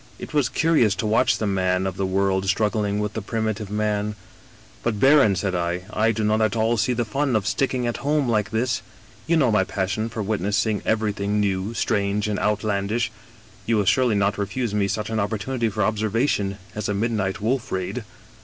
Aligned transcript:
"It 0.17 0.33
was 0.33 0.49
curious 0.49 0.95
to 0.95 1.05
watch 1.05 1.37
the 1.37 1.45
man 1.45 1.85
of 1.85 1.95
the 1.95 2.07
world 2.07 2.45
strug 2.45 2.71
gling 2.71 2.97
with 2.97 3.13
the 3.13 3.21
primitive 3.21 3.69
man. 3.69 4.15
"* 4.59 4.81
But, 4.83 4.99
baron,' 4.99 5.35
said 5.35 5.53
I,' 5.53 5.81
I 5.93 6.11
do 6.11 6.23
not 6.23 6.41
at 6.41 6.55
all 6.55 6.75
see 6.77 6.93
the 6.93 7.05
fun 7.05 7.35
ot 7.35 7.45
127 7.45 7.75
English 7.75 7.83
Myst^y 7.83 7.87
Stories 7.87 7.87
sticking 7.87 7.87
at 7.87 7.97
home 7.97 8.27
like 8.27 8.49
this. 8.49 8.81
You 9.27 9.37
know 9.37 9.51
my 9.51 9.63
passion 9.63 10.09
for 10.09 10.23
wit 10.23 10.41
nessing 10.41 10.81
everything 10.87 11.39
new, 11.39 11.75
strange, 11.75 12.27
and 12.27 12.39
outlandish. 12.39 13.11
You 13.67 13.77
will 13.77 13.85
surely 13.85 14.15
not 14.15 14.39
refuse 14.39 14.73
me 14.73 14.87
such 14.87 15.11
an 15.11 15.19
opportunity 15.19 15.69
for 15.69 15.83
observation 15.83 16.57
as 16.73 16.89
a 16.89 16.95
midnight 16.95 17.39
wolf 17.39 17.71
raid. 17.71 18.03